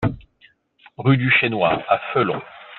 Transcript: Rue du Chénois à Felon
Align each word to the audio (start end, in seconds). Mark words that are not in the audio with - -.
Rue 0.97 1.15
du 1.17 1.29
Chénois 1.29 1.83
à 1.87 1.99
Felon 2.11 2.41